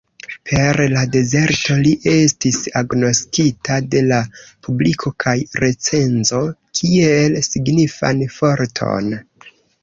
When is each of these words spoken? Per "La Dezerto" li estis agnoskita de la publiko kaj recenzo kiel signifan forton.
Per 0.51 0.79
"La 0.93 1.01
Dezerto" 1.15 1.75
li 1.87 1.91
estis 2.11 2.57
agnoskita 2.81 3.77
de 3.95 4.01
la 4.13 4.17
publiko 4.69 5.13
kaj 5.25 5.35
recenzo 5.65 6.41
kiel 6.81 7.39
signifan 7.51 8.25
forton. 8.41 9.15